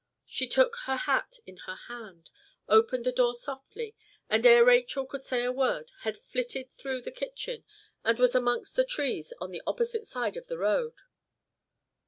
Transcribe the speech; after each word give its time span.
She 0.25 0.47
took 0.47 0.77
her 0.85 0.95
hat 0.95 1.37
in 1.45 1.57
her 1.67 1.75
hand, 1.75 2.31
opened 2.67 3.05
the 3.05 3.11
door 3.11 3.35
softly, 3.35 3.95
and 4.31 4.43
ere 4.47 4.65
Rachel 4.65 5.05
could 5.05 5.21
say 5.23 5.43
a 5.43 5.51
word, 5.51 5.91
had 5.99 6.17
flitted 6.17 6.71
through 6.71 7.01
the 7.03 7.11
kitchen, 7.11 7.63
and 8.03 8.17
was 8.17 8.33
amongst 8.33 8.75
the 8.75 8.83
trees 8.83 9.31
on 9.39 9.51
the 9.51 9.61
opposite 9.67 10.07
side 10.07 10.37
of 10.37 10.47
the 10.47 10.57
road. 10.57 10.95